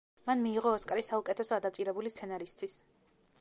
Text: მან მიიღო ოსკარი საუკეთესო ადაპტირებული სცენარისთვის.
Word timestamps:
მან 0.29 0.39
მიიღო 0.45 0.71
ოსკარი 0.77 1.03
საუკეთესო 1.09 1.55
ადაპტირებული 1.59 2.13
სცენარისთვის. 2.15 2.77